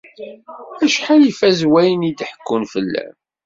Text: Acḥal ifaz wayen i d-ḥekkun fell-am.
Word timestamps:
Acḥal 0.85 1.21
ifaz 1.31 1.59
wayen 1.71 2.07
i 2.09 2.11
d-ḥekkun 2.13 2.63
fell-am. 2.73 3.15